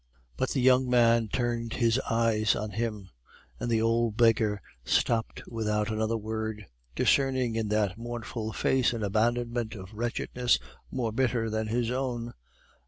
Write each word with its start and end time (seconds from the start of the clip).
But 0.35 0.49
the 0.49 0.61
young 0.61 0.89
man 0.89 1.27
turned 1.27 1.73
his 1.73 1.99
eyes 2.09 2.55
on 2.55 2.71
him, 2.71 3.11
and 3.59 3.69
the 3.69 3.83
old 3.83 4.17
beggar 4.17 4.59
stopped 4.83 5.43
without 5.45 5.91
another 5.91 6.17
word, 6.17 6.65
discerning 6.95 7.53
in 7.55 7.67
that 7.67 7.99
mournful 7.99 8.51
face 8.51 8.93
an 8.93 9.03
abandonment 9.03 9.75
of 9.75 9.93
wretchedness 9.93 10.57
more 10.89 11.11
bitter 11.13 11.51
than 11.51 11.67
his 11.67 11.91
own. 11.91 12.33